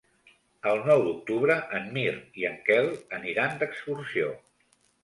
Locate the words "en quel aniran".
2.53-3.57